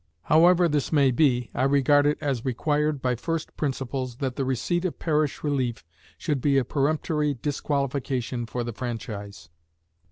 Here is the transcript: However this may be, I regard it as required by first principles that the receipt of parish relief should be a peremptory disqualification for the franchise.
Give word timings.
However 0.23 0.67
this 0.67 0.91
may 0.91 1.11
be, 1.11 1.51
I 1.53 1.61
regard 1.61 2.07
it 2.07 2.17
as 2.21 2.43
required 2.43 3.03
by 3.03 3.13
first 3.13 3.55
principles 3.55 4.15
that 4.15 4.35
the 4.35 4.43
receipt 4.43 4.83
of 4.83 4.97
parish 4.97 5.43
relief 5.43 5.85
should 6.17 6.41
be 6.41 6.57
a 6.57 6.65
peremptory 6.65 7.35
disqualification 7.35 8.47
for 8.47 8.63
the 8.63 8.73
franchise. 8.73 9.49